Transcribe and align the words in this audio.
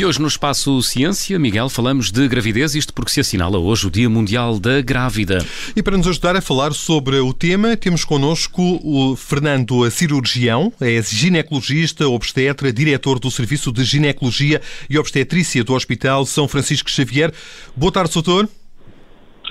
E 0.00 0.04
hoje 0.06 0.18
no 0.18 0.28
Espaço 0.28 0.80
Ciência, 0.80 1.38
Miguel, 1.38 1.68
falamos 1.68 2.10
de 2.10 2.26
gravidez, 2.26 2.74
isto 2.74 2.94
porque 2.94 3.10
se 3.10 3.20
assinala 3.20 3.58
hoje 3.58 3.86
o 3.86 3.90
Dia 3.90 4.08
Mundial 4.08 4.58
da 4.58 4.80
Grávida. 4.80 5.40
E 5.76 5.82
para 5.82 5.94
nos 5.94 6.08
ajudar 6.08 6.34
a 6.34 6.40
falar 6.40 6.72
sobre 6.72 7.18
o 7.18 7.34
tema, 7.34 7.76
temos 7.76 8.02
connosco 8.02 8.62
o 8.82 9.14
Fernando 9.14 9.90
Cirurgião, 9.90 10.72
é 10.80 11.02
ginecologista, 11.02 12.08
obstetra, 12.08 12.72
diretor 12.72 13.18
do 13.18 13.30
Serviço 13.30 13.70
de 13.70 13.84
Ginecologia 13.84 14.62
e 14.88 14.96
Obstetrícia 14.96 15.62
do 15.62 15.74
Hospital 15.74 16.24
São 16.24 16.48
Francisco 16.48 16.90
Xavier. 16.90 17.30
Boa 17.76 17.92
tarde, 17.92 18.14
doutor. 18.14 18.48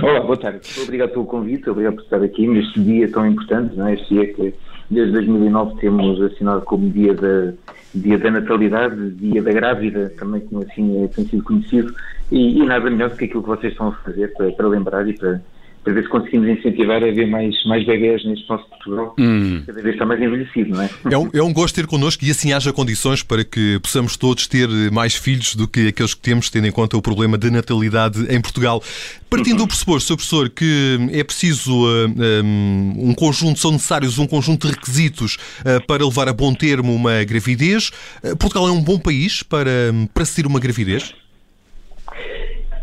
Olá, 0.02 0.22
boa 0.22 0.38
tarde. 0.38 0.62
Obrigado 0.82 1.12
pelo 1.12 1.26
convite, 1.26 1.70
obrigado 1.70 1.94
por 1.94 2.04
estar 2.06 2.24
aqui 2.24 2.48
neste 2.48 2.80
dia 2.80 3.08
tão 3.12 3.24
importante, 3.28 3.76
não 3.76 3.88
é? 3.88 3.94
este 3.94 4.16
dia 4.16 4.34
que 4.34 4.56
desde 4.90 5.14
2009 5.14 5.80
temos 5.80 6.22
assinado 6.22 6.62
como 6.62 6.90
dia 6.90 7.14
da, 7.14 7.54
dia 7.94 8.18
da 8.18 8.32
natalidade, 8.32 9.12
dia 9.12 9.42
da 9.42 9.52
grávida, 9.52 10.12
também 10.18 10.42
como 10.42 10.64
assim 10.64 11.04
é, 11.04 11.08
tem 11.08 11.26
sido 11.26 11.44
conhecido, 11.44 11.94
e, 12.32 12.60
e 12.60 12.66
nada 12.66 12.90
melhor 12.90 13.10
do 13.10 13.16
que 13.16 13.26
aquilo 13.26 13.44
que 13.44 13.50
vocês 13.50 13.74
estão 13.74 13.90
a 13.90 13.92
fazer 13.92 14.34
para, 14.34 14.52
para 14.52 14.68
lembrar 14.68 15.08
e 15.08 15.14
para, 15.14 15.42
para 15.84 15.94
ver 15.94 16.04
se 16.04 16.10
conseguimos 16.10 16.48
incentivar 16.50 17.04
a 17.04 17.12
ver 17.12 17.28
mais, 17.28 17.56
mais 17.66 17.86
bebés 17.86 18.24
neste 18.26 18.48
nosso 18.50 18.68
Portugal, 18.70 19.16
hum. 19.18 19.64
cada 19.66 19.82
vez 19.82 19.96
está 19.96 20.06
mais 20.06 20.22
envelhecido, 20.22 20.72
não 20.72 20.82
é? 20.82 20.90
É 21.12 21.18
um, 21.18 21.30
é 21.34 21.44
um 21.44 21.54
gosto 21.54 21.76
ter 21.76 21.88
connosco 21.88 22.24
e 22.26 22.32
assim 22.32 22.54
haja 22.54 22.74
condições 22.74 23.24
para 23.24 23.44
que 23.44 23.80
possamos 23.80 24.18
todos 24.18 24.48
ter 24.48 24.68
mais 24.92 25.16
filhos 25.16 25.56
do 25.56 25.68
que 25.68 25.88
aqueles 25.88 26.14
que 26.14 26.22
temos, 26.22 26.50
tendo 26.50 26.68
em 26.68 26.72
conta 26.72 26.98
o 26.98 27.02
problema 27.02 27.38
de 27.38 27.50
natalidade 27.50 28.26
em 28.30 28.42
Portugal. 28.42 28.84
Partindo 29.30 29.60
uhum. 29.60 29.66
do 29.66 29.68
pressuposto, 29.68 30.08
Sr. 30.08 30.16
Professor, 30.16 30.50
que 30.50 30.98
é 31.12 31.24
preciso 31.24 31.72
uh, 31.72 32.08
um, 32.44 33.10
um, 33.10 33.14
conjunto, 33.14 33.60
são 33.60 33.72
necessários 33.72 34.18
um 34.18 34.26
conjunto 34.26 34.68
de 34.68 34.74
requisitos 34.74 35.38
uh, 35.62 35.86
para 35.86 36.04
levar 36.04 36.28
a 36.28 36.34
bom 36.34 36.54
termo 36.54 36.94
uma 36.94 37.24
gravidez, 37.24 37.92
uh, 38.24 38.36
Portugal 38.38 38.68
é 38.68 38.72
um 38.72 38.82
bom 38.82 38.98
país 38.98 39.44
para, 39.44 39.94
para 40.14 40.26
seguir 40.26 40.48
uma 40.48 40.60
gravidez? 40.60 41.14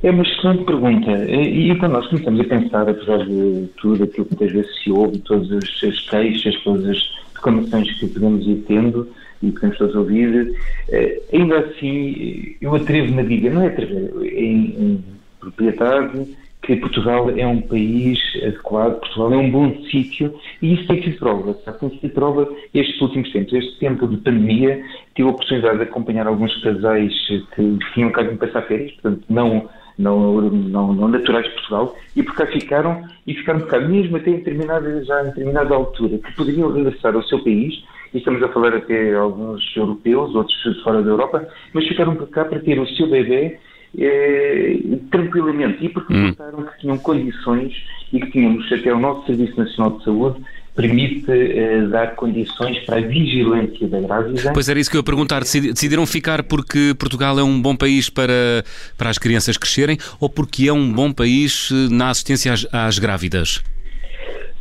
É 0.06 0.10
uma 0.12 0.22
excelente 0.22 0.62
pergunta. 0.62 1.10
E, 1.28 1.76
quando 1.80 1.94
nós 1.94 2.06
começamos 2.06 2.38
a 2.38 2.44
pensar, 2.44 2.88
apesar 2.88 3.26
de 3.26 3.68
tudo 3.76 4.04
aquilo 4.04 4.24
que 4.26 4.36
muitas 4.36 4.52
vezes 4.52 4.84
se 4.84 4.92
ouve, 4.92 5.18
todas 5.18 5.50
as, 5.50 6.08
queixas, 6.08 6.54
todas 6.62 6.88
as 6.88 7.12
reclamações 7.34 7.92
que 7.98 8.06
podemos 8.06 8.46
ir 8.46 8.64
tendo 8.68 9.08
e 9.42 9.46
que 9.46 9.54
podemos 9.54 9.78
todos 9.78 9.96
ouvir, 9.96 10.56
eh, 10.90 11.20
ainda 11.32 11.58
assim 11.58 12.54
eu 12.60 12.72
atrevo-me 12.76 13.20
a 13.20 13.24
dizer, 13.24 13.52
não 13.52 13.62
é 13.62 13.66
atrever, 13.66 14.12
em, 14.32 14.54
em 14.78 15.04
propriedade, 15.40 16.36
que 16.62 16.76
Portugal 16.76 17.28
é 17.36 17.44
um 17.44 17.60
país 17.62 18.20
adequado, 18.44 19.00
Portugal 19.00 19.34
é 19.34 19.36
um 19.38 19.50
bom 19.50 19.74
sítio 19.90 20.32
e 20.62 20.74
isso 20.74 20.86
tem 20.86 21.02
sido 21.02 21.18
prova. 21.18 21.52
Tem 21.52 21.90
sido 21.98 22.10
prova 22.14 22.48
estes 22.72 23.00
últimos 23.00 23.32
tempos. 23.32 23.52
Este 23.52 23.76
tempo 23.80 24.06
de 24.06 24.18
pandemia, 24.18 24.84
tive 25.16 25.26
a 25.28 25.32
oportunidade 25.32 25.78
de 25.78 25.82
acompanhar 25.82 26.28
alguns 26.28 26.56
casais 26.62 27.12
que 27.56 27.78
tinham 27.92 28.12
cá 28.12 28.22
de 28.22 28.36
passar 28.36 28.62
férias, 28.62 28.92
portanto, 28.92 29.24
não 29.28 29.68
não, 29.98 30.40
não, 30.42 30.92
não 30.92 31.08
naturais 31.08 31.46
de 31.46 31.52
Portugal, 31.52 31.96
e 32.14 32.22
por 32.22 32.34
cá 32.34 32.46
ficaram, 32.46 33.02
e 33.26 33.34
ficaram 33.34 33.60
por 33.60 33.68
cá, 33.68 33.80
mesmo 33.80 34.16
até 34.16 34.30
em 34.30 34.36
determinada, 34.36 35.04
já 35.04 35.22
em 35.22 35.26
determinada 35.26 35.74
altura, 35.74 36.18
que 36.18 36.36
poderiam 36.36 36.72
regressar 36.72 37.14
ao 37.14 37.22
seu 37.22 37.42
país, 37.42 37.82
e 38.12 38.18
estamos 38.18 38.42
a 38.42 38.48
falar 38.48 38.74
até 38.74 39.14
alguns 39.14 39.76
europeus, 39.76 40.34
outros 40.34 40.82
fora 40.82 41.02
da 41.02 41.10
Europa, 41.10 41.46
mas 41.72 41.86
ficaram 41.86 42.14
por 42.14 42.28
cá 42.28 42.44
para 42.44 42.60
ter 42.60 42.78
o 42.78 42.86
seu 42.88 43.08
bebê 43.08 43.58
eh, 43.98 44.78
tranquilamente, 45.10 45.84
e 45.84 45.88
porque 45.88 46.12
hum. 46.12 46.32
que 46.32 46.80
tinham 46.80 46.98
condições 46.98 47.74
e 48.12 48.20
que 48.20 48.30
tínhamos 48.30 48.70
até 48.70 48.92
o 48.92 49.00
nosso 49.00 49.26
Serviço 49.26 49.58
Nacional 49.58 49.98
de 49.98 50.04
Saúde 50.04 50.36
permite 50.76 51.24
uh, 51.30 51.88
dar 51.88 52.14
condições 52.14 52.78
para 52.80 52.98
a 52.98 53.00
vigilância 53.00 53.88
da 53.88 54.00
grávida. 54.00 54.52
Pois 54.52 54.68
era 54.68 54.78
isso 54.78 54.90
que 54.90 54.96
eu 54.96 55.00
ia 55.00 55.04
perguntar. 55.04 55.40
Decidiram 55.40 56.06
ficar 56.06 56.42
porque 56.42 56.94
Portugal 56.98 57.38
é 57.38 57.42
um 57.42 57.60
bom 57.60 57.74
país 57.74 58.10
para, 58.10 58.62
para 58.96 59.08
as 59.08 59.18
crianças 59.18 59.56
crescerem 59.56 59.96
ou 60.20 60.28
porque 60.28 60.68
é 60.68 60.72
um 60.72 60.92
bom 60.92 61.10
país 61.12 61.70
eh, 61.72 61.88
na 61.90 62.10
assistência 62.10 62.52
às, 62.52 62.66
às 62.72 62.98
grávidas? 62.98 63.64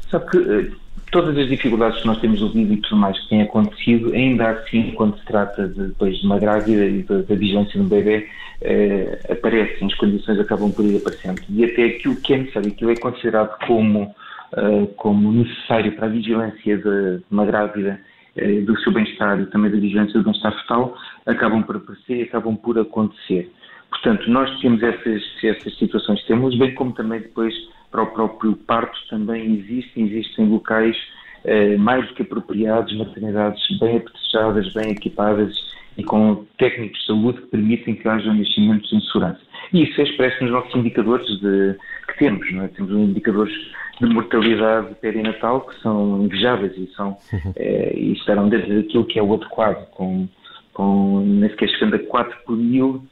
Sabe 0.10 0.32
que 0.32 0.38
uh, 0.38 0.72
todas 1.12 1.38
as 1.38 1.50
dificuldades 1.50 2.00
que 2.00 2.08
nós 2.08 2.20
temos 2.22 2.42
ouvido 2.42 2.74
e 2.74 2.78
tudo 2.78 2.96
mais 2.96 3.20
que 3.20 3.30
tem 3.30 3.42
acontecido, 3.42 4.14
ainda 4.14 4.52
assim, 4.52 4.92
quando 4.92 5.20
se 5.20 5.26
trata 5.26 5.68
de, 5.68 5.88
depois 5.88 6.18
de 6.18 6.26
uma 6.26 6.40
grávida 6.40 6.86
e 6.86 7.04
da, 7.04 7.18
da 7.24 7.36
vigilância 7.36 7.78
do 7.78 7.90
bebê, 7.90 8.26
uh, 8.62 9.34
aparecem, 9.34 9.88
as 9.88 9.96
condições 9.96 10.40
acabam 10.40 10.72
por 10.72 10.86
ir 10.86 10.96
aparecendo. 10.96 11.42
E 11.50 11.66
até 11.66 11.84
aquilo 11.84 12.16
que 12.16 12.34
é 12.34 12.38
necessário, 12.38 12.70
aquilo 12.70 12.92
é 12.92 12.96
considerado 12.96 13.58
como 13.68 14.16
uh, 14.58 14.88
como 14.96 15.32
necessário 15.32 15.96
para 15.96 16.08
a 16.08 16.10
vigilância 16.10 16.78
de 16.78 17.22
uma 17.30 17.46
grávida 17.46 18.00
uh, 18.38 18.66
do 18.66 18.80
seu 18.80 18.92
bem-estar 18.92 19.40
e 19.40 19.46
também 19.48 19.72
da 19.72 19.78
vigilância 19.78 20.14
do 20.20 20.24
bem-estar 20.24 20.54
fetal, 20.62 20.98
acabam 21.26 21.64
por 21.64 21.78
aparecer 21.78 22.18
e 22.18 22.24
acabam 22.24 22.56
por 22.56 22.78
acontecer. 22.80 23.52
Portanto, 23.90 24.30
nós 24.30 24.60
temos 24.60 24.82
essas, 24.84 25.24
essas 25.44 25.78
situações, 25.78 26.24
temos, 26.26 26.58
bem 26.58 26.74
como 26.74 26.94
também 26.94 27.22
depois 27.22 27.54
para 27.92 28.04
o 28.04 28.08
próprio 28.08 28.56
parto 28.56 28.98
também 29.10 29.56
existem, 29.56 30.06
existem 30.06 30.50
locais 30.50 30.98
uh, 31.46 31.80
mais 31.80 32.08
do 32.08 32.14
que 32.14 32.24
apropriados, 32.24 32.96
maternidades 32.98 33.62
bem 33.80 33.98
apetrechadas, 33.98 34.74
bem 34.74 34.92
equipadas 34.92 35.56
e 35.98 36.04
com 36.04 36.46
técnicos 36.58 37.00
de 37.00 37.06
saúde 37.06 37.42
que 37.42 37.48
permitem 37.48 37.96
que 37.96 38.08
haja 38.08 38.34
nascimentos 38.34 38.92
em 38.92 39.00
segurança. 39.02 39.45
E 39.74 39.84
isso 39.84 40.00
é 40.00 40.04
expresso 40.04 40.44
nos 40.44 40.52
nossos 40.52 40.76
indicadores 40.76 41.28
de, 41.40 41.76
que 42.08 42.18
temos, 42.18 42.52
não 42.54 42.64
é? 42.64 42.68
Temos 42.70 42.92
indicadores 42.92 43.54
de 44.00 44.08
mortalidade 44.08 44.94
perinatal 44.96 45.62
que 45.62 45.80
são 45.82 46.24
invejáveis 46.24 46.74
e 46.78 46.88
são 46.96 47.18
é, 47.56 47.98
e 47.98 48.14
estarão 48.14 48.50
dentro 48.50 48.76
daquilo 48.76 49.06
que 49.06 49.20
é 49.20 49.24
o 49.24 49.34
adequado, 49.34 49.90
com, 49.92 50.28
com 50.74 51.22
nem 51.22 51.50
sequer 51.50 51.70
chegando 51.70 51.96
a 51.96 52.00
4 52.00 52.38
por 52.46 52.58
mil, 52.58 53.04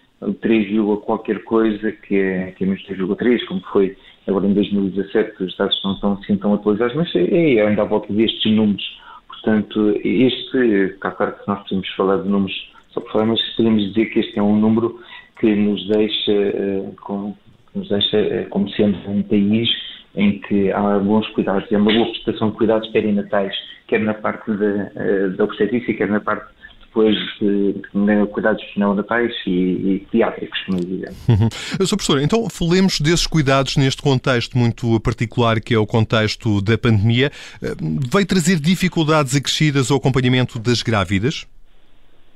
3, 0.41 0.67
qualquer 1.05 1.43
coisa, 1.43 1.91
que 1.91 2.15
é, 2.15 2.51
que 2.51 2.63
é 2.63 2.67
menos 2.67 2.83
3,3, 2.85 3.45
como 3.45 3.61
foi 3.71 3.97
agora 4.27 4.47
em 4.47 4.53
2017, 4.53 5.43
os 5.43 5.57
dados 5.57 5.81
não 5.83 5.93
estão 5.93 6.13
assim 6.13 6.37
tão 6.37 6.53
atualizados, 6.53 6.95
mas 6.95 7.13
é, 7.15 7.55
é 7.55 7.67
ainda 7.67 7.81
à 7.81 7.85
volta 7.85 8.11
destes 8.13 8.51
números. 8.51 9.01
Portanto, 9.27 9.99
este, 10.03 10.95
cá 11.01 11.11
claro 11.11 11.33
que 11.33 11.47
nós 11.47 11.61
podemos 11.63 11.89
falar 11.95 12.17
de 12.21 12.29
números 12.29 12.73
só 12.91 13.01
por 13.01 13.11
falar, 13.11 13.25
mas 13.25 13.41
podemos 13.55 13.83
dizer 13.89 14.05
que 14.05 14.19
este 14.19 14.39
é 14.39 14.41
um 14.41 14.57
número 14.57 14.99
que 15.39 15.55
nos 15.55 15.87
deixa, 15.87 16.31
uh, 16.31 16.95
com, 17.01 17.35
nos 17.75 17.89
deixa 17.89 18.17
uh, 18.17 18.49
como 18.49 18.69
sendo 18.71 18.97
um 19.09 19.23
país 19.23 19.69
em 20.15 20.39
que 20.39 20.71
há 20.71 20.99
bons 20.99 21.27
cuidados 21.29 21.69
e 21.71 21.75
há 21.75 21.79
uma 21.79 21.91
boa 21.91 22.11
prestação 22.11 22.51
de 22.51 22.57
cuidados 22.57 22.87
perinatais, 22.89 23.53
quer 23.87 23.99
na 23.99 24.13
parte 24.13 24.51
da, 24.51 24.91
eh, 24.95 25.29
da 25.35 25.43
obstetrícia, 25.43 25.93
quer 25.95 26.07
na 26.07 26.19
parte 26.19 26.45
depois 26.81 27.17
de, 27.41 27.73
de 27.73 28.27
cuidados 28.31 28.63
neonatais 28.77 29.33
e, 29.47 29.49
e 29.49 30.07
pediátricos, 30.11 30.59
como 30.65 30.79
dizemos. 30.79 31.27
Uhum. 31.27 31.49
Sr. 31.85 31.95
Professor, 31.95 32.21
então 32.21 32.47
falemos 32.51 33.01
desses 33.01 33.25
cuidados 33.25 33.75
neste 33.77 33.99
contexto 34.01 34.55
muito 34.55 34.99
particular 34.99 35.59
que 35.59 35.73
é 35.73 35.79
o 35.79 35.87
contexto 35.87 36.61
da 36.61 36.77
pandemia. 36.77 37.31
Eh, 37.61 37.73
Vai 38.11 38.25
trazer 38.25 38.59
dificuldades 38.59 39.35
acrescidas 39.35 39.89
ao 39.89 39.97
acompanhamento 39.97 40.59
das 40.59 40.83
grávidas? 40.83 41.47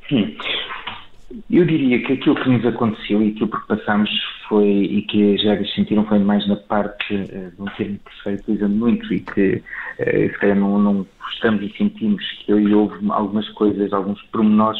Sim. 0.09 0.35
Eu 1.51 1.65
diria 1.65 2.01
que 2.03 2.13
aquilo 2.13 2.35
que 2.35 2.49
nos 2.49 2.65
aconteceu 2.65 3.21
e 3.21 3.31
aquilo 3.31 3.49
que 3.49 3.67
passámos 3.67 4.09
foi, 4.47 4.65
e 4.65 5.01
que 5.01 5.35
as 5.35 5.43
regras 5.43 5.73
sentiram 5.73 6.05
foi 6.05 6.19
mais 6.19 6.47
na 6.47 6.55
parte 6.55 7.15
uh, 7.15 7.51
de 7.51 7.61
um 7.61 7.65
termo 7.75 7.99
que 8.05 8.17
se 8.17 8.23
vai 8.23 8.33
utilizando 8.35 8.75
muito 8.75 9.13
e 9.13 9.19
que 9.19 9.55
uh, 9.55 10.31
se 10.31 10.37
calhar 10.39 10.57
não, 10.57 10.79
não 10.79 11.05
gostamos 11.19 11.61
e 11.63 11.77
sentimos 11.77 12.23
que 12.45 12.53
houve 12.53 12.95
algumas 13.09 13.47
coisas, 13.49 13.91
alguns 13.91 14.21
pormenores 14.31 14.79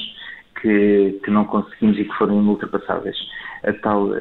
que, 0.62 1.20
que 1.24 1.30
não 1.30 1.44
conseguimos 1.44 2.00
e 2.00 2.06
que 2.06 2.14
foram 2.14 2.38
ultrapassáveis. 2.48 3.18
A 3.64 3.74
tal 3.74 4.06
uh, 4.06 4.18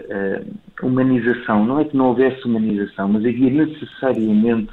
humanização, 0.83 1.65
não 1.65 1.79
é 1.79 1.85
que 1.85 1.97
não 1.97 2.07
houvesse 2.07 2.45
humanização, 2.45 3.09
mas 3.09 3.25
havia 3.25 3.51
necessariamente 3.51 4.73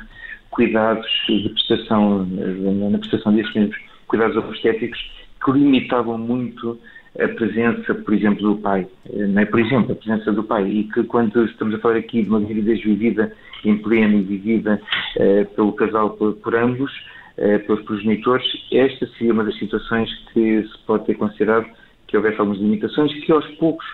cuidados 0.50 1.08
de 1.28 1.50
prestação, 1.50 2.25
na 2.25 2.97
prestação 2.97 3.34
desses 3.35 3.53
mesmos 3.53 3.78
cuidados 4.08 4.38
obstétricos 4.38 5.00
que 5.44 5.52
limitavam 5.52 6.17
muito 6.17 6.79
a 7.20 7.28
presença, 7.28 7.94
por 7.94 8.14
exemplo, 8.14 8.42
do 8.42 8.62
pai, 8.62 8.88
não 9.12 9.42
é? 9.42 9.46
por 9.46 9.60
exemplo, 9.60 9.92
a 9.92 9.96
presença 9.96 10.32
do 10.32 10.44
pai, 10.44 10.68
e 10.68 10.84
que 10.86 11.04
quando 11.04 11.46
estamos 11.46 11.76
a 11.76 11.80
falar 11.80 11.98
aqui 11.98 12.24
de 12.24 12.30
uma 12.30 12.40
gravidez 12.40 12.82
vivida 12.84 13.32
em 13.64 13.78
pleno 13.78 14.18
e 14.18 14.22
vivida 14.22 14.82
uh, 15.18 15.46
pelo 15.56 15.74
casal 15.74 16.12
por, 16.12 16.34
por 16.34 16.56
ambos, 16.56 16.92
uh, 17.38 17.60
pelos 17.66 17.84
progenitores, 17.84 18.46
esta 18.72 19.06
seria 19.18 19.34
uma 19.34 19.44
das 19.44 19.58
situações 19.58 20.10
que 20.34 20.64
se 20.64 20.78
pode 20.88 21.06
ter 21.06 21.14
considerado 21.16 21.68
que 22.08 22.18
houvesse 22.18 22.40
algumas 22.40 22.60
limitações 22.60 23.14
que 23.24 23.32
aos 23.32 23.48
poucos 23.56 23.86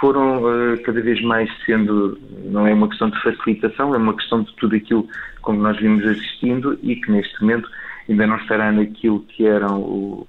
foram 0.00 0.42
cada 0.82 0.98
vez 1.02 1.20
mais 1.20 1.50
sendo, 1.66 2.18
não 2.46 2.66
é 2.66 2.72
uma 2.72 2.88
questão 2.88 3.10
de 3.10 3.22
facilitação, 3.22 3.94
é 3.94 3.98
uma 3.98 4.16
questão 4.16 4.42
de 4.42 4.54
tudo 4.54 4.74
aquilo 4.74 5.06
como 5.42 5.60
nós 5.60 5.76
vimos 5.76 6.06
assistindo 6.06 6.78
e 6.82 6.96
que 6.96 7.10
neste 7.12 7.38
momento 7.42 7.68
ainda 8.08 8.26
não 8.26 8.36
estará 8.36 8.72
naquilo 8.72 9.20
que 9.20 9.46
eram 9.46 9.78
o 9.78 10.26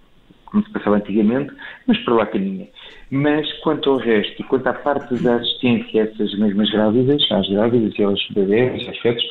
como 0.51 0.63
se 0.63 0.71
passava 0.71 0.97
antigamente, 0.97 1.53
mas 1.87 1.97
para 1.99 2.13
lá 2.13 2.25
caminha. 2.25 2.67
Mas 3.09 3.51
quanto 3.59 3.89
ao 3.89 3.97
resto 3.97 4.41
e 4.41 4.45
quanto 4.45 4.67
à 4.67 4.73
parte 4.73 5.15
da 5.23 5.35
assistência 5.35 6.03
a 6.03 6.05
essas 6.05 6.37
mesmas 6.37 6.69
grávidas, 6.69 7.25
às 7.31 7.49
grávidas 7.49 7.97
e 7.97 8.03
aos 8.03 8.27
bebês, 8.31 8.87
aos 8.87 8.97
fetos, 8.99 9.23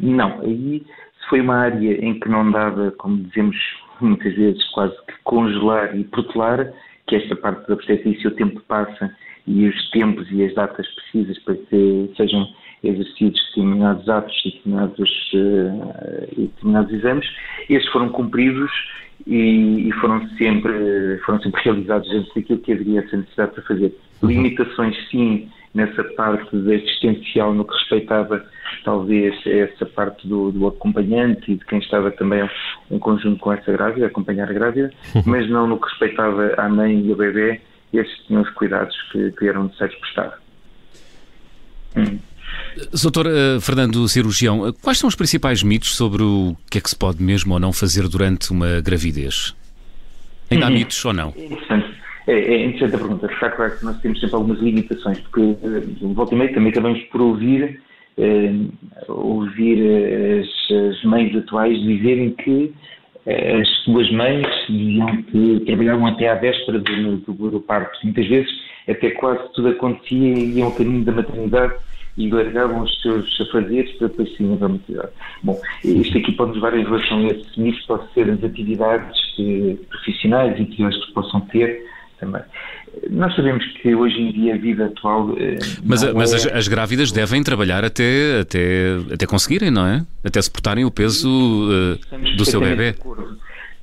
não. 0.00 0.40
Aí 0.40 0.84
foi 1.28 1.40
uma 1.40 1.56
área 1.56 2.04
em 2.04 2.18
que 2.18 2.28
não 2.28 2.50
dava, 2.50 2.90
como 2.92 3.18
dizemos 3.24 3.56
muitas 4.00 4.34
vezes, 4.34 4.64
quase 4.70 4.94
que 5.06 5.14
congelar 5.24 5.96
e 5.96 6.04
protelar, 6.04 6.72
que 7.06 7.16
esta 7.16 7.34
parte 7.34 7.66
da 7.66 7.74
obstetrícia 7.74 8.28
o 8.28 8.34
tempo 8.34 8.60
passa 8.68 9.14
e 9.46 9.66
os 9.66 9.90
tempos 9.90 10.30
e 10.30 10.44
as 10.44 10.54
datas 10.54 10.86
precisas 10.94 11.38
para 11.40 11.54
que 11.54 12.12
sejam 12.16 12.46
exercidos 12.82 13.40
determinados 13.48 14.08
atos 14.08 14.34
e 14.44 14.50
determinados, 14.50 15.32
uh, 15.34 16.36
determinados 16.36 16.92
exames, 16.92 17.26
esses 17.68 17.88
foram 17.90 18.08
cumpridos 18.10 18.70
e, 19.26 19.88
e, 19.88 19.92
foram, 20.00 20.26
sempre, 20.36 21.18
foram 21.24 21.40
sempre 21.40 21.62
realizados 21.62 22.08
dentro 22.08 22.34
daquilo 22.34 22.58
que 22.60 22.72
haveria 22.72 23.00
essa 23.00 23.16
necessidade 23.16 23.52
para 23.52 23.62
fazer. 23.64 23.98
Uhum. 24.22 24.28
Limitações, 24.28 24.96
sim, 25.10 25.48
nessa 25.74 26.04
parte 26.04 26.56
assistencial 26.56 27.52
no 27.52 27.64
que 27.64 27.74
respeitava 27.74 28.44
talvez 28.84 29.34
essa 29.46 29.84
parte 29.86 30.26
do, 30.26 30.50
do, 30.52 30.66
acompanhante 30.66 31.52
e 31.52 31.56
de 31.56 31.64
quem 31.64 31.78
estava 31.78 32.10
também 32.10 32.48
em 32.90 32.98
conjunto 32.98 33.38
com 33.38 33.52
essa 33.52 33.72
grávida, 33.72 34.06
acompanhar 34.06 34.48
a 34.48 34.52
grávida, 34.52 34.92
uhum. 35.14 35.22
mas 35.26 35.48
não 35.50 35.66
no 35.66 35.80
que 35.80 35.88
respeitava 35.88 36.54
à 36.56 36.68
mãe 36.68 37.00
e 37.00 37.10
ao 37.10 37.16
bebê, 37.16 37.60
esses 37.92 38.18
tinham 38.26 38.42
os 38.42 38.50
cuidados 38.50 38.96
que, 39.12 39.30
que 39.32 39.46
eram 39.46 39.64
necessários 39.64 39.98
prestar. 39.98 40.38
Hum. 41.96 42.18
Doutor 43.02 43.26
uh, 43.26 43.60
Fernando 43.60 44.06
Cirurgião, 44.08 44.72
quais 44.82 44.98
são 44.98 45.08
os 45.08 45.14
principais 45.14 45.62
mitos 45.62 45.96
sobre 45.96 46.22
o 46.22 46.56
que 46.70 46.78
é 46.78 46.80
que 46.80 46.88
se 46.88 46.96
pode 46.96 47.22
mesmo 47.22 47.54
ou 47.54 47.60
não 47.60 47.72
fazer 47.72 48.08
durante 48.08 48.50
uma 48.50 48.80
gravidez? 48.80 49.54
Ainda 50.50 50.66
há 50.66 50.68
uhum. 50.68 50.74
mitos 50.74 51.04
ou 51.04 51.12
não? 51.12 51.34
É 51.36 51.44
interessante. 51.44 51.98
É, 52.26 52.32
é 52.32 52.64
interessante 52.66 52.94
a 52.94 52.98
pergunta. 52.98 53.26
Está 53.26 53.50
claro 53.50 53.78
que 53.78 53.84
nós 53.84 54.00
temos 54.00 54.20
sempre 54.20 54.36
algumas 54.36 54.58
limitações, 54.60 55.18
porque 55.20 55.40
uh, 55.40 56.14
volta 56.14 56.34
e 56.34 56.38
meia 56.38 56.54
também 56.54 56.70
acabamos 56.70 57.00
por 57.04 57.20
ouvir, 57.20 57.80
ouvir 59.08 59.78
as, 60.40 60.76
as, 60.90 61.04
mães 61.04 61.34
atuais 61.36 61.80
dizerem 61.82 62.30
que 62.32 62.72
as 63.26 63.68
suas 63.84 64.10
mães 64.10 64.46
diziam 64.68 65.22
que 65.22 65.60
trabalhavam 65.66 66.06
até 66.06 66.28
à 66.28 66.34
véspera 66.34 66.80
do, 66.80 67.16
do, 67.18 67.50
do 67.50 67.60
parto. 67.60 67.96
Muitas 68.02 68.26
vezes 68.26 68.50
até 68.88 69.10
quase 69.10 69.52
tudo 69.52 69.68
acontecia 69.68 70.34
e 70.34 70.58
iam 70.58 70.68
ao 70.68 70.74
caminho 70.74 71.04
da 71.04 71.12
maternidade 71.12 71.74
e 72.18 72.28
largavam 72.28 72.82
os 72.82 73.00
seus 73.00 73.40
afazeres 73.40 73.90
para 73.92 74.08
depois 74.08 74.36
sim 74.36 74.52
a 74.60 74.68
maternidade. 74.68 75.12
Bom, 75.42 75.58
isto 75.84 76.18
aqui 76.18 76.32
pode 76.32 76.52
levar 76.52 76.76
em 76.76 76.84
relação 76.84 77.18
a 77.20 77.28
esses 77.28 77.56
níveis, 77.56 77.86
pode 77.86 78.12
ser 78.12 78.28
as 78.28 78.42
atividades 78.42 79.16
eh, 79.38 79.76
profissionais 79.88 80.60
e 80.60 80.64
que 80.66 80.82
eles 80.82 81.04
possam 81.12 81.40
ter 81.42 81.80
também. 82.18 82.42
Nós 83.10 83.34
sabemos 83.36 83.64
que 83.80 83.94
hoje 83.94 84.20
em 84.20 84.32
dia 84.32 84.54
a 84.54 84.58
vida 84.58 84.86
atual. 84.86 85.32
Eh, 85.38 85.58
mas, 85.84 86.12
mas 86.12 86.32
é... 86.32 86.36
as, 86.36 86.46
as, 86.46 86.68
grávidas 86.68 87.12
devem 87.12 87.42
trabalhar 87.42 87.84
até, 87.84 88.40
até, 88.40 88.96
até 89.12 89.24
conseguirem, 89.24 89.70
não 89.70 89.86
é? 89.86 90.04
Até 90.24 90.42
suportarem 90.42 90.84
o 90.84 90.90
peso 90.90 91.28
uh, 91.28 92.36
do 92.36 92.44
seu 92.44 92.60
bebê. 92.60 92.96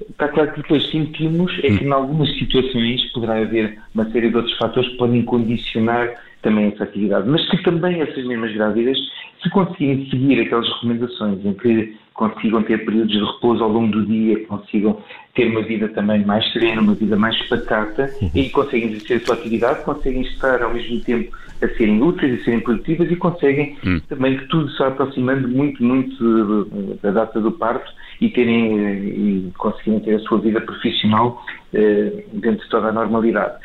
Está 0.09 0.27
claro 0.27 0.51
que 0.51 0.61
depois 0.61 0.85
sentimos 0.91 1.51
é 1.59 1.69
que 1.69 1.85
hum. 1.85 1.87
em 1.87 1.91
algumas 1.91 2.37
situações 2.37 3.01
poderá 3.13 3.37
haver 3.37 3.77
uma 3.93 4.09
série 4.11 4.29
de 4.29 4.35
outros 4.35 4.57
fatores 4.57 4.89
que 4.89 4.97
podem 4.97 5.23
condicionar 5.23 6.09
também 6.45 6.67
essa 6.67 6.83
atividade, 6.83 7.27
mas 7.27 7.43
que 7.49 7.57
também 7.63 7.99
essas 8.01 8.23
mesmas 8.23 8.53
grávidas, 8.53 8.97
se 9.41 9.49
conseguirem 9.49 10.07
seguir 10.11 10.39
aquelas 10.41 10.67
recomendações 10.73 11.43
em 11.43 11.53
que 11.55 11.97
consigam 12.13 12.61
ter 12.61 12.85
períodos 12.85 13.11
de 13.11 13.19
repouso 13.19 13.63
ao 13.63 13.69
longo 13.69 13.91
do 13.91 14.05
dia, 14.05 14.45
consigam 14.45 15.01
ter 15.33 15.49
uma 15.49 15.63
vida 15.63 15.87
também 15.89 16.23
mais 16.23 16.49
serena, 16.53 16.81
uma 16.81 16.93
vida 16.93 17.17
mais 17.17 17.35
pacata 17.49 18.09
uhum. 18.21 18.29
e 18.35 18.49
conseguem 18.49 18.89
exercer 18.89 19.17
a 19.17 19.25
sua 19.25 19.35
atividade, 19.35 19.83
conseguem 19.83 20.21
estar 20.21 20.61
ao 20.61 20.71
mesmo 20.71 21.01
tempo 21.01 21.35
a 21.61 21.67
serem 21.69 22.01
úteis, 22.01 22.39
a 22.39 22.43
serem 22.43 22.59
produtivas 22.59 23.11
e 23.11 23.15
conseguem 23.15 23.75
uhum. 23.83 23.99
também 24.07 24.37
que 24.37 24.45
tudo 24.47 24.69
se 24.69 24.83
aproximando 24.83 25.47
muito, 25.47 25.83
muito 25.83 26.65
da 27.01 27.09
data 27.11 27.41
do 27.41 27.51
parto 27.51 27.91
e 28.21 28.29
terem 28.29 28.77
e 28.77 29.51
conseguirem 29.57 29.99
ter 30.01 30.15
a 30.15 30.19
sua 30.19 30.39
vida 30.39 30.61
profissional 30.61 31.43
eh, 31.73 32.23
dentro 32.33 32.63
de 32.63 32.69
toda 32.69 32.89
a 32.89 32.91
normalidade. 32.93 33.55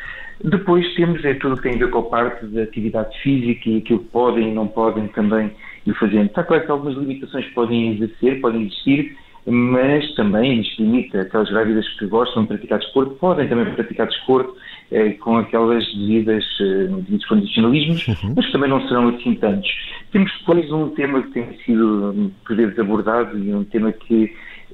Depois 0.43 0.93
temos 0.95 1.23
é 1.23 1.33
tudo 1.35 1.57
que 1.57 1.63
tem 1.63 1.75
a 1.75 1.85
ver 1.85 1.89
com 1.89 1.99
a 1.99 2.03
parte 2.03 2.45
da 2.47 2.63
atividade 2.63 3.17
física 3.21 3.69
e 3.69 3.77
aquilo 3.77 3.99
que 3.99 4.09
podem 4.09 4.49
e 4.49 4.53
não 4.53 4.67
podem 4.67 5.07
também 5.09 5.51
ir 5.85 5.93
fazendo. 5.95 6.25
Está 6.25 6.43
claro 6.43 6.65
que 6.65 6.71
algumas 6.71 6.95
limitações 6.95 7.45
podem 7.53 7.93
exercer, 7.93 8.41
podem 8.41 8.63
existir, 8.63 9.15
mas 9.45 10.13
também 10.15 10.61
isto 10.61 10.81
limita 10.81 11.21
aquelas 11.21 11.49
grávidas 11.49 11.87
que 11.97 12.05
gostam 12.07 12.43
de 12.43 12.49
praticar 12.49 12.79
desporto, 12.79 13.15
podem 13.15 13.47
também 13.47 13.73
praticar 13.73 14.07
desporto 14.07 14.55
eh, 14.91 15.11
com 15.13 15.37
aquelas 15.37 15.83
devidas, 15.93 16.43
eh, 16.59 16.87
devidos 16.87 17.25
condicionalismos, 17.25 18.07
uhum. 18.07 18.33
mas 18.35 18.51
também 18.51 18.69
não 18.69 18.87
serão 18.87 19.09
assim 19.09 19.33
tantos. 19.35 19.69
Temos 20.11 20.31
depois 20.39 20.71
um 20.71 20.89
tema 20.89 21.23
que 21.23 21.31
tem 21.31 21.57
sido 21.65 22.31
por 22.45 22.55
vezes 22.55 22.77
abordado 22.77 23.37
e 23.37 23.53
um 23.53 23.63
tema 23.63 23.91
que, 23.91 24.31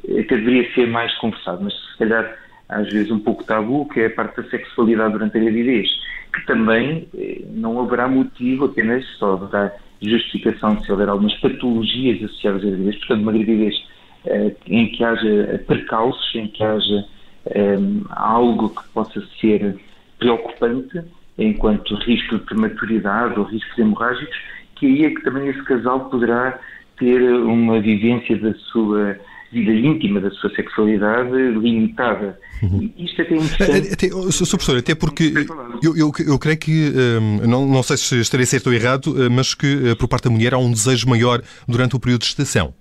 eh, 0.08 0.24
que 0.24 0.36
deveria 0.36 0.74
ser 0.74 0.88
mais 0.88 1.16
conversado, 1.18 1.64
mas 1.64 1.74
se 1.74 1.98
calhar 2.00 2.47
às 2.70 2.90
vezes 2.90 3.12
um 3.12 3.20
pouco 3.20 3.44
tabu, 3.44 3.88
que 3.88 4.02
é 4.02 4.06
a 4.08 4.10
parte 4.10 4.42
da 4.42 4.50
sexualidade 4.50 5.14
durante 5.14 5.38
a 5.38 5.42
gravidez, 5.42 5.88
que 6.34 6.46
também 6.46 7.08
eh, 7.18 7.42
não 7.50 7.80
haverá 7.80 8.08
motivo, 8.08 8.66
apenas 8.66 9.06
só 9.18 9.34
haverá 9.34 9.74
justificação 10.02 10.82
se 10.84 10.92
houver 10.92 11.10
algumas 11.10 11.34
patologias 11.36 12.24
associadas 12.24 12.64
à 12.64 12.68
gravidez, 12.68 12.98
portanto 12.98 13.22
uma 13.22 13.32
gravidez 13.32 13.76
eh, 14.26 14.56
em 14.68 14.88
que 14.92 15.04
haja 15.04 15.64
percalços, 15.68 16.36
em 16.36 16.48
que 16.48 16.64
haja 16.64 17.06
eh, 17.48 17.78
algo 18.10 18.70
que 18.70 18.88
possa 18.90 19.24
ser 19.40 19.78
preocupante, 20.20 21.02
enquanto 21.38 21.96
risco 21.96 22.38
de 22.38 22.46
prematuridade 22.46 23.40
ou 23.40 23.46
riscos 23.46 23.78
hemorrágicos, 23.78 24.38
que 24.76 24.86
aí 24.86 25.06
é 25.06 25.10
que 25.10 25.22
também 25.22 25.48
esse 25.48 25.64
casal 25.64 26.10
poderá 26.10 26.60
ter 26.98 27.22
uma 27.22 27.80
vivência 27.80 28.38
da 28.38 28.54
sua 28.56 29.18
vida 29.52 29.72
íntima 29.72 30.20
da 30.20 30.30
sua 30.32 30.50
sexualidade 30.52 31.32
limitada. 31.32 32.40
Uhum. 32.62 32.92
Isto 32.98 33.22
até 33.22 33.34
é 33.34 33.38
interessante. 33.38 33.94
Até, 33.94 34.08
Sr. 34.08 34.50
Professor, 34.50 34.78
até 34.78 34.96
porque 34.96 35.34
eu, 35.84 35.96
eu, 35.96 36.12
eu 36.26 36.40
creio 36.40 36.58
que, 36.58 36.92
hum, 36.92 37.48
não, 37.48 37.68
não 37.68 37.84
sei 37.84 37.98
se 37.98 38.20
estarei 38.20 38.46
certo 38.46 38.68
ou 38.68 38.74
errado, 38.74 39.08
hum, 39.08 39.30
mas 39.32 39.54
que 39.54 39.90
eh, 39.90 39.96
por 39.96 40.08
parte 40.08 40.26
da 40.26 40.30
mulher 40.30 40.54
há 40.54 40.58
um 40.58 40.72
desejo 40.72 41.08
maior 41.08 41.42
durante 41.68 41.96
o 41.96 42.00
período 42.00 42.22
de 42.22 42.28
gestação. 42.28 42.74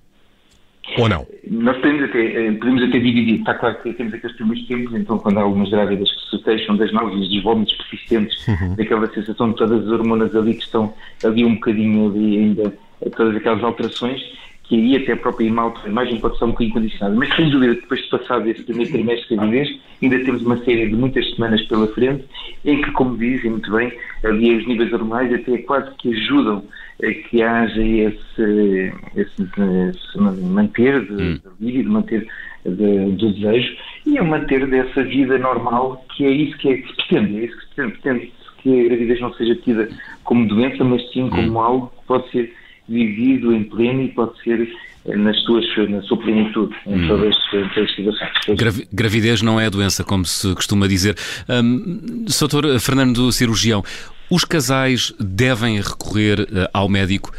Ou 0.98 1.08
não? 1.08 1.26
Nós 1.50 1.76
podemos 1.76 2.04
até, 2.04 2.46
eh, 2.46 2.52
podemos 2.52 2.82
até 2.82 2.98
dividir. 2.98 3.40
Está 3.40 3.54
claro 3.54 3.76
que 3.82 3.92
temos 3.92 4.14
aqueles 4.14 4.36
primeiros 4.36 4.66
tempos, 4.66 4.94
então 4.94 5.18
quando 5.18 5.38
há 5.38 5.42
algumas 5.42 5.68
grávidas 5.68 6.08
que 6.10 6.36
se 6.36 6.42
queixam 6.42 6.76
das 6.76 6.92
náuseas, 6.92 7.28
dos 7.28 7.42
vômitos 7.42 7.74
persistentes, 7.76 8.48
uhum. 8.48 8.74
daquela 8.76 9.12
sensação 9.12 9.50
de 9.50 9.56
todas 9.56 9.84
as 9.84 9.90
hormonas 9.90 10.34
ali 10.34 10.54
que 10.54 10.62
estão 10.62 10.94
ali 11.24 11.44
um 11.44 11.54
bocadinho 11.54 12.08
ali 12.08 12.38
ainda, 12.38 12.72
todas 13.16 13.36
aquelas 13.36 13.62
alterações, 13.62 14.22
que 14.68 14.74
aí 14.74 14.96
até 14.96 15.12
a 15.12 15.16
própria 15.16 15.46
imagem 15.46 16.18
pode 16.18 16.34
estar 16.34 16.46
um 16.46 16.50
bocadinho 16.50 16.74
condicionada. 16.74 17.16
Mas 17.16 17.34
sem 17.36 17.50
dúvida, 17.50 17.74
depois 17.74 18.02
de 18.02 18.08
passado 18.08 18.48
esse 18.48 18.62
primeiro 18.64 18.90
trimestre 18.90 19.28
de 19.28 19.36
gravidez, 19.36 19.80
ainda 20.02 20.24
temos 20.24 20.42
uma 20.42 20.58
série 20.58 20.88
de 20.88 20.96
muitas 20.96 21.28
semanas 21.34 21.62
pela 21.62 21.86
frente 21.88 22.24
em 22.64 22.82
que, 22.82 22.90
como 22.92 23.16
dizem 23.16 23.52
muito 23.52 23.70
bem, 23.70 23.92
ali 24.24 24.56
os 24.56 24.66
níveis 24.66 24.92
hormonais 24.92 25.32
até 25.32 25.58
quase 25.58 25.94
que 25.96 26.12
ajudam 26.12 26.64
a 27.02 27.28
que 27.28 27.42
haja 27.42 27.82
esse, 27.82 28.92
esse, 29.16 29.42
esse 29.46 30.18
manter 30.18 31.04
de, 31.04 31.22
hum. 31.22 31.40
de 31.60 31.82
manter 31.84 32.26
de, 32.64 33.10
do 33.12 33.32
desejo 33.32 33.76
e 34.04 34.18
a 34.18 34.24
manter 34.24 34.66
dessa 34.66 35.02
vida 35.04 35.38
normal, 35.38 36.04
que 36.16 36.24
é 36.24 36.30
isso 36.30 36.56
que, 36.58 36.70
é, 36.70 36.76
que 36.78 36.88
se 36.88 36.96
pretende, 36.96 37.38
é 37.38 37.44
isso 37.44 37.56
que 37.56 37.62
se 37.62 37.74
pretende, 37.74 37.92
pretende 38.00 38.32
que 38.62 38.80
a 38.80 38.84
gravidez 38.84 39.20
não 39.20 39.32
seja 39.34 39.54
tida 39.56 39.88
como 40.24 40.48
doença, 40.48 40.82
mas 40.82 41.08
sim 41.12 41.28
como 41.28 41.52
hum. 41.52 41.60
algo 41.60 41.92
que 42.00 42.06
pode 42.06 42.30
ser 42.30 42.52
vivido 42.88 43.52
em 43.52 43.64
pleno 43.64 44.02
e 44.02 44.08
pode 44.08 44.40
ser 44.42 44.68
eh, 45.06 45.16
nas 45.16 45.38
suas, 45.42 45.64
na 45.88 46.02
sua 46.02 46.16
plenitude, 46.18 46.74
em 46.86 47.04
hum. 47.04 47.08
todas, 47.08 47.34
as 47.76 47.94
situações. 47.94 48.86
gravidez 48.92 49.42
não 49.42 49.60
é 49.60 49.68
doença, 49.70 50.04
como 50.04 50.24
se 50.24 50.54
costuma 50.54 50.86
dizer. 50.86 51.16
Um, 51.48 52.24
Sr. 52.28 52.78
Fernando 52.80 53.30
Cirurgião, 53.32 53.82
os 54.30 54.44
casais 54.44 55.12
devem 55.20 55.76
recorrer 55.76 56.40
uh, 56.40 56.68
ao 56.72 56.88
médico 56.88 57.32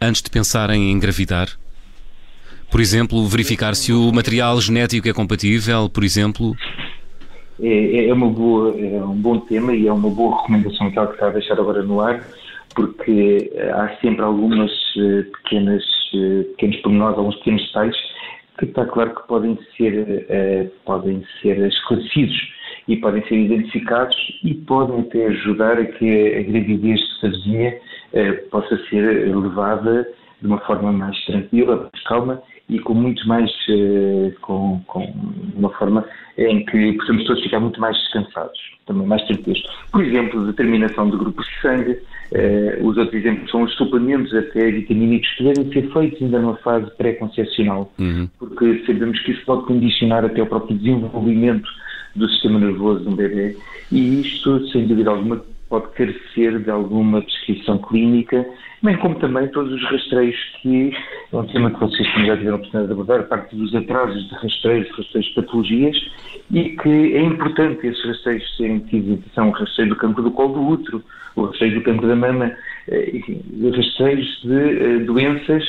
antes 0.00 0.22
de 0.22 0.30
pensarem 0.30 0.90
em 0.90 0.92
engravidar? 0.92 1.48
Por 2.70 2.80
exemplo, 2.80 3.26
verificar 3.26 3.74
se 3.74 3.92
o 3.92 4.12
material 4.12 4.60
genético 4.60 5.08
é 5.08 5.12
compatível, 5.12 5.88
por 5.88 6.04
exemplo? 6.04 6.56
É, 7.60 8.06
é, 8.06 8.14
uma 8.14 8.28
boa, 8.28 8.74
é 8.78 9.02
um 9.02 9.16
bom 9.16 9.38
tema 9.40 9.74
e 9.74 9.86
é 9.86 9.92
uma 9.92 10.08
boa 10.08 10.40
recomendação 10.40 10.90
que 10.90 10.98
está 10.98 11.26
a 11.26 11.30
deixar 11.30 11.54
agora 11.54 11.82
no 11.82 12.00
ar 12.00 12.24
porque 12.74 13.50
eh, 13.52 13.70
há 13.70 13.96
sempre 14.00 14.22
algumas 14.22 14.70
eh, 14.96 15.22
pequenas, 15.22 15.84
eh, 16.14 16.44
pequenos 16.50 16.76
pormenores, 16.78 17.18
alguns 17.18 17.36
pequenos 17.36 17.66
detalhes 17.66 17.96
que 18.58 18.64
está 18.66 18.84
claro 18.84 19.14
que 19.14 19.26
podem 19.26 19.58
ser, 19.74 20.70
podem 20.84 21.24
ser 21.40 21.56
esclarecidos 21.66 22.36
e 22.88 22.96
podem 22.98 23.26
ser 23.26 23.38
identificados 23.38 24.14
e 24.44 24.52
podem 24.52 25.00
até 25.00 25.28
ajudar 25.28 25.78
a 25.78 25.86
que 25.86 26.34
a 26.34 26.42
gravidez 26.42 27.00
sozinha 27.20 27.74
possa 28.50 28.76
ser 28.90 29.34
levada 29.34 30.06
de 30.42 30.46
uma 30.46 30.58
forma 30.58 30.92
mais 30.92 31.18
tranquila, 31.24 31.88
mais 31.90 32.04
calma 32.04 32.42
e 32.70 32.78
com 32.78 32.94
muito 32.94 33.26
mais, 33.28 33.50
com, 34.40 34.80
com 34.86 35.12
uma 35.56 35.70
forma 35.70 36.04
em 36.38 36.64
que 36.64 36.92
possamos 36.94 37.24
todos 37.24 37.42
ficar 37.42 37.60
muito 37.60 37.80
mais 37.80 37.96
descansados, 37.98 38.58
também 38.86 39.06
mais 39.06 39.22
tranquilos. 39.26 39.62
Por 39.92 40.02
exemplo, 40.02 40.46
determinação 40.46 41.10
de 41.10 41.16
grupos 41.16 41.46
de 41.46 41.60
sangue, 41.60 41.98
Uh, 42.30 42.86
os 42.86 42.96
outros 42.96 43.14
exemplos 43.14 43.50
são 43.50 43.62
os 43.62 43.74
suplementos 43.74 44.32
até 44.32 44.70
vitamínicos 44.70 45.28
que 45.34 45.42
devem 45.42 45.72
ser 45.72 45.92
feitos 45.92 46.22
ainda 46.22 46.38
numa 46.38 46.56
fase 46.58 46.88
pré-concepcional, 46.96 47.92
uhum. 47.98 48.28
porque 48.38 48.84
sabemos 48.86 49.18
que 49.22 49.32
isso 49.32 49.44
pode 49.44 49.64
condicionar 49.64 50.24
até 50.24 50.40
o 50.40 50.46
próprio 50.46 50.78
desenvolvimento 50.78 51.68
do 52.14 52.28
sistema 52.28 52.60
nervoso 52.60 53.00
de 53.00 53.08
um 53.08 53.16
bebê 53.16 53.56
e 53.90 54.20
isto, 54.20 54.64
sem 54.68 54.86
dúvida 54.86 55.10
alguma, 55.10 55.42
pode 55.70 55.88
carecer 55.92 56.58
de 56.58 56.68
alguma 56.68 57.22
prescrição 57.22 57.78
clínica, 57.78 58.44
bem 58.82 58.96
como 58.96 59.14
também 59.14 59.46
todos 59.48 59.72
os 59.72 59.82
rastreios 59.88 60.36
que 60.60 60.92
é 61.32 61.36
um 61.36 61.46
tema 61.46 61.70
que 61.70 61.78
vocês 61.78 62.08
já 62.26 62.36
tiveram 62.36 62.54
a 62.54 62.56
oportunidade 62.56 62.86
de 62.88 62.92
abordar, 62.92 63.20
a 63.20 63.22
parte 63.22 63.54
dos 63.54 63.74
atrasos 63.74 64.28
de 64.28 64.34
rastreios, 64.34 64.90
rastreios 64.90 65.28
de 65.28 65.34
patologias, 65.34 65.96
e 66.50 66.70
que 66.70 67.14
é 67.14 67.22
importante 67.22 67.86
esses 67.86 68.04
rastreios 68.04 68.56
serem 68.56 68.80
tidos, 68.80 69.20
são 69.32 69.48
o 69.48 69.52
rastreio 69.52 69.90
do 69.90 69.96
cancro 69.96 70.24
do 70.24 70.32
colo 70.32 70.54
do 70.54 70.68
útero, 70.68 71.04
o 71.36 71.44
rastreio 71.44 71.74
do 71.74 71.82
cancro 71.82 72.08
da 72.08 72.16
mama, 72.16 72.52
eh, 72.88 73.20
rastreios 73.76 74.42
de 74.42 74.52
eh, 74.52 74.98
doenças 75.04 75.64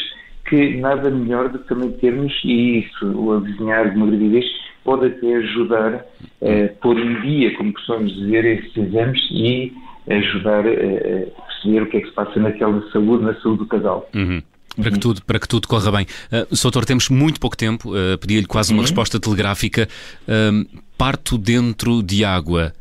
que 0.49 0.77
nada 0.77 1.09
melhor 1.11 1.49
do 1.49 1.59
que 1.59 1.67
também 1.67 1.91
termos, 1.93 2.33
e 2.43 2.79
isso, 2.79 3.05
o 3.15 3.33
avizinhar 3.33 3.91
de 3.91 3.97
uma 3.97 4.07
gravidez, 4.07 4.45
pode 4.83 5.05
até 5.05 5.35
ajudar 5.35 5.93
a 5.93 6.03
eh, 6.41 6.67
pôr 6.81 6.99
em 6.99 7.21
dia, 7.21 7.55
como 7.55 7.71
costumamos 7.71 8.13
dizer, 8.15 8.45
esses 8.45 8.75
exames 8.75 9.21
e 9.31 9.71
ajudar 10.09 10.59
a 10.61 11.43
perceber 11.45 11.83
o 11.83 11.85
que 11.87 11.97
é 11.97 12.01
que 12.01 12.07
se 12.07 12.13
passa 12.13 12.39
naquela 12.39 12.81
saúde, 12.91 13.23
na 13.23 13.33
saúde 13.41 13.59
do 13.59 13.65
casal. 13.67 14.09
Uhum. 14.13 14.41
Para 14.75 14.91
que, 14.91 14.99
tudo, 14.99 15.21
para 15.25 15.39
que 15.39 15.47
tudo 15.47 15.67
corra 15.67 15.91
bem. 15.91 16.05
Uh, 16.31 16.55
Soutor, 16.55 16.85
temos 16.85 17.09
muito 17.09 17.39
pouco 17.41 17.57
tempo, 17.57 17.91
uh, 17.91 18.17
pedi-lhe 18.17 18.45
quase 18.45 18.71
uma 18.71 18.77
uhum. 18.77 18.83
resposta 18.83 19.19
telegráfica. 19.19 19.87
Uh, 20.23 20.65
parto 20.97 21.37
dentro 21.37 22.01
de 22.01 22.23
água. 22.23 22.73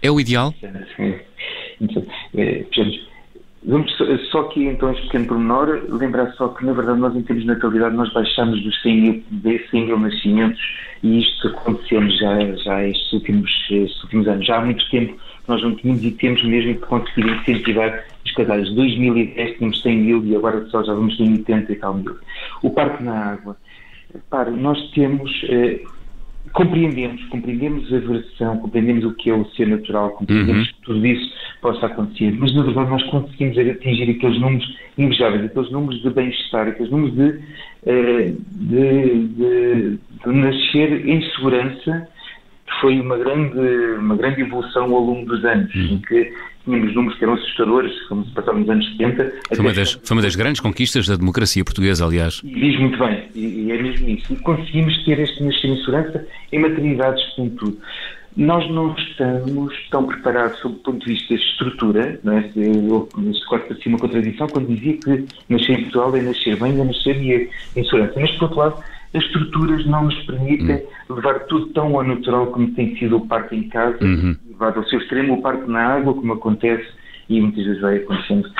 É 0.00 0.10
o 0.10 0.20
ideal? 0.20 0.54
Sim. 0.96 1.14
Então, 1.80 2.06
é, 2.36 2.64
vamos 3.64 3.90
só 4.30 4.42
aqui, 4.42 4.64
então, 4.66 4.92
este 4.92 5.02
pequeno 5.06 5.26
pormenor, 5.26 5.82
lembrar 5.88 6.30
só 6.34 6.48
que, 6.48 6.64
na 6.64 6.72
verdade, 6.72 7.00
nós, 7.00 7.16
em 7.16 7.22
termos 7.22 7.44
de 7.44 7.48
natalidade, 7.48 7.96
nós 7.96 8.12
baixamos 8.12 8.62
dos 8.62 8.82
100 8.82 9.00
mil, 9.00 9.60
100 9.70 9.86
mil 9.86 9.98
nascimentos 9.98 10.60
e 11.02 11.20
isto 11.20 11.48
aconteceu 11.48 12.00
já, 12.10 12.54
já 12.56 12.86
estes, 12.86 13.12
últimos, 13.12 13.50
estes 13.70 14.02
últimos 14.04 14.28
anos. 14.28 14.46
Já 14.46 14.58
há 14.58 14.64
muito 14.64 14.88
tempo 14.90 15.18
nós 15.46 15.62
não 15.62 15.74
tínhamos 15.76 16.02
e 16.02 16.10
temos 16.12 16.42
mesmo 16.44 16.74
que 16.74 16.86
conseguir 16.86 17.30
incentivar 17.30 18.04
os 18.24 18.32
casais. 18.32 18.70
2010 18.74 19.58
tínhamos 19.58 19.82
100 19.82 19.98
mil 19.98 20.24
e 20.24 20.36
agora 20.36 20.64
só 20.66 20.82
já 20.82 20.94
vamos 20.94 21.16
ter 21.16 21.24
80 21.24 21.72
e 21.72 21.76
tal 21.76 21.94
mil. 21.94 22.16
O 22.62 22.70
parque 22.70 23.02
na 23.02 23.32
água. 23.32 23.56
Para, 24.30 24.50
nós 24.50 24.78
temos, 24.92 25.30
eh, 25.48 25.80
compreendemos, 26.52 27.22
compreendemos 27.24 27.92
a 27.92 27.98
versão, 27.98 28.58
compreendemos 28.58 29.04
o 29.04 29.12
que 29.14 29.28
é 29.28 29.34
o 29.34 29.44
ser 29.50 29.66
natural, 29.66 30.10
compreendemos 30.10 30.68
uhum. 30.68 30.74
que 30.74 30.82
tudo 30.82 31.06
isso 31.06 31.34
possa 31.60 31.86
acontecer, 31.86 32.32
mas 32.38 32.54
na 32.54 32.62
verdade 32.62 32.90
nós 32.90 33.02
conseguimos 33.10 33.58
atingir 33.58 34.10
aqueles 34.10 34.40
números 34.40 34.78
invejáveis, 34.96 35.46
aqueles 35.46 35.70
números 35.72 36.00
de 36.00 36.10
bem-estar, 36.10 36.68
aqueles 36.68 36.92
números 36.92 37.16
de, 37.16 37.40
eh, 37.86 38.34
de, 38.52 39.28
de, 39.28 39.98
de 40.24 40.32
nascer 40.32 41.08
em 41.08 41.20
segurança 41.32 42.08
foi 42.84 43.00
uma 43.00 43.16
grande, 43.16 43.58
uma 43.98 44.14
grande 44.14 44.42
evolução 44.42 44.94
ao 44.94 45.00
longo 45.00 45.24
dos 45.24 45.42
anos, 45.42 45.74
uhum. 45.74 45.84
em 45.84 45.98
que 46.00 46.30
tínhamos 46.66 46.94
números 46.94 47.18
que 47.18 47.24
eram 47.24 47.32
assustadores, 47.32 48.08
como 48.08 48.26
se 48.26 48.30
passaram 48.32 48.58
nos 48.58 48.68
anos 48.68 48.86
70. 48.98 49.32
Foi 49.48 49.58
uma, 49.58 49.72
das, 49.72 49.92
foi 50.04 50.16
uma 50.16 50.22
das 50.22 50.36
grandes 50.36 50.60
conquistas 50.60 51.06
da 51.06 51.16
democracia 51.16 51.64
portuguesa, 51.64 52.04
aliás. 52.04 52.42
E 52.44 52.54
diz 52.54 52.78
muito 52.78 52.98
bem, 52.98 53.24
e, 53.34 53.40
e, 53.40 53.72
é 53.72 53.82
mesmo 53.82 54.06
isso. 54.06 54.34
E 54.34 54.36
conseguimos 54.36 55.02
ter 55.06 55.18
este 55.18 55.42
nascer 55.42 55.66
em 55.66 55.76
segurança 55.78 56.26
em 56.52 56.58
maternidades, 56.58 57.24
tudo. 57.36 57.78
Nós 58.36 58.68
não 58.70 58.94
estamos 58.98 59.72
tão 59.90 60.06
preparados 60.06 60.58
sob 60.58 60.74
o 60.74 60.78
ponto 60.80 61.06
de 61.06 61.14
vista 61.14 61.34
de 61.34 61.40
estrutura, 61.40 62.20
não 62.22 62.36
é? 62.36 62.50
Eu, 62.54 63.08
neste 63.16 63.46
quase 63.46 63.64
parecia 63.64 63.92
uma 63.92 63.98
contradição 63.98 64.46
quando 64.48 64.74
dizia 64.74 64.98
que 64.98 65.24
nascer 65.48 65.72
em 65.72 65.82
Portugal 65.84 66.16
é 66.16 66.20
nascer 66.20 66.56
bem, 66.58 66.78
é 66.78 66.84
nascer 66.84 67.22
e 67.22 67.32
é 67.32 67.48
em 67.76 67.84
segurança. 67.84 68.20
Mas, 68.20 68.30
por 68.32 68.42
outro 68.42 68.58
lado, 68.58 68.84
as 69.14 69.22
estruturas 69.22 69.86
não 69.86 70.04
nos 70.04 70.18
permitem 70.24 70.82
uhum. 71.08 71.16
levar 71.16 71.40
tudo 71.46 71.66
tão 71.66 71.96
ao 71.96 72.02
natural 72.02 72.48
como 72.48 72.70
tem 72.72 72.96
sido 72.96 73.16
o 73.16 73.26
parto 73.26 73.54
em 73.54 73.68
casa, 73.68 73.98
uhum. 74.02 74.36
levar 74.50 74.76
ao 74.76 74.84
seu 74.84 74.98
extremo 74.98 75.34
o 75.34 75.42
parto 75.42 75.70
na 75.70 75.94
água, 75.94 76.14
como 76.14 76.32
acontece 76.32 76.86
e 77.28 77.40
muitas 77.40 77.64
vezes 77.64 77.80
vai 77.80 77.96
acontecendo. 77.96 78.50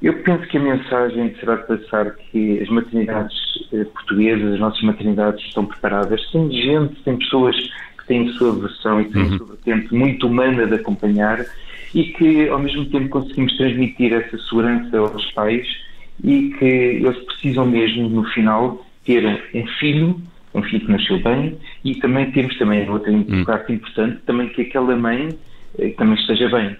Eu 0.00 0.14
penso 0.22 0.46
que 0.46 0.58
a 0.58 0.60
mensagem 0.60 1.34
será 1.40 1.56
de 1.56 1.66
passar 1.66 2.14
que 2.30 2.60
as 2.60 2.68
maternidades 2.68 3.36
eh, 3.72 3.84
portuguesas, 3.84 4.54
as 4.54 4.60
nossas 4.60 4.82
maternidades 4.82 5.44
estão 5.44 5.66
preparadas. 5.66 6.24
Tem 6.30 6.50
gente, 6.52 6.94
tem 7.02 7.16
pessoas 7.16 7.56
que 7.98 8.06
têm 8.06 8.28
a 8.28 8.32
sua 8.34 8.54
versão 8.54 9.00
e 9.00 9.06
têm 9.06 9.22
uhum. 9.22 9.34
a 9.34 9.38
sua 9.38 9.46
vertente 9.46 9.94
muito 9.94 10.26
humana 10.28 10.66
de 10.66 10.74
acompanhar 10.74 11.44
e 11.94 12.04
que 12.04 12.48
ao 12.48 12.58
mesmo 12.58 12.84
tempo 12.86 13.08
conseguimos 13.08 13.56
transmitir 13.56 14.12
essa 14.12 14.36
segurança 14.38 14.96
aos 14.98 15.32
pais 15.32 15.66
e 16.22 16.50
que 16.58 16.64
eles 16.64 17.16
precisam 17.24 17.66
mesmo, 17.66 18.08
no 18.08 18.24
final, 18.24 18.84
ter 19.08 19.24
um 19.54 19.66
filho, 19.78 20.20
um 20.54 20.62
filho 20.62 20.84
que 20.84 20.92
nasceu 20.92 21.18
bem, 21.22 21.56
e 21.82 21.94
também 21.94 22.30
temos 22.30 22.56
também 22.58 22.88
outra 22.90 23.10
hum. 23.10 23.42
parte 23.44 23.72
importante, 23.72 24.20
também 24.26 24.50
que 24.50 24.62
aquela 24.62 24.94
mãe 24.94 25.30
eh, 25.78 25.88
também 25.96 26.14
esteja 26.14 26.50
bem. 26.50 26.76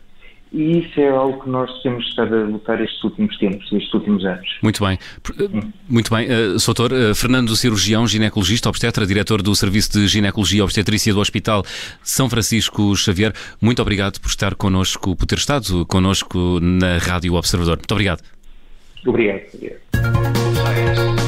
E 0.51 0.79
isso 0.79 0.99
é 0.99 1.09
algo 1.09 1.43
que 1.43 1.51
nós 1.51 1.71
temos 1.83 2.07
estado 2.07 2.35
a 2.35 2.45
lutar 2.45 2.81
estes 2.83 3.03
últimos 3.05 3.37
tempos, 3.39 3.71
estes 3.71 3.93
últimos 3.93 4.25
anos. 4.25 4.49
Muito 4.63 4.85
bem. 4.85 4.99
Hum. 5.41 5.73
Muito 5.89 6.15
bem. 6.15 6.27
Uh, 6.27 6.59
Soutor, 6.59 6.91
uh, 6.93 7.15
Fernando 7.15 7.55
Cirurgião, 7.55 8.07
ginecologista, 8.07 8.69
obstetra, 8.69 9.07
diretor 9.07 9.43
do 9.43 9.55
Serviço 9.55 9.93
de 9.93 10.07
Ginecologia 10.07 10.61
e 10.61 10.63
Obstetrícia 10.63 11.13
do 11.13 11.21
Hospital 11.21 11.65
São 12.03 12.31
Francisco 12.31 12.95
Xavier, 12.97 13.33
muito 13.61 13.83
obrigado 13.83 14.21
por 14.21 14.29
estar 14.29 14.55
connosco, 14.55 15.15
por 15.17 15.27
ter 15.27 15.37
estado 15.37 15.85
connosco 15.87 16.61
na 16.61 16.97
Rádio 16.99 17.35
Observador. 17.35 17.77
Muito 17.77 17.93
obrigado. 17.93 18.23
Obrigado. 19.07 19.43
obrigado. 19.55 21.28